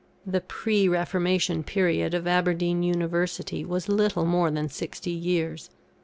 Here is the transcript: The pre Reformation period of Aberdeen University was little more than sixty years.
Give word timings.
The 0.25 0.41
pre 0.41 0.87
Reformation 0.87 1.63
period 1.63 2.15
of 2.15 2.25
Aberdeen 2.25 2.81
University 2.81 3.63
was 3.63 3.87
little 3.87 4.25
more 4.25 4.49
than 4.49 4.67
sixty 4.67 5.11
years. 5.11 5.69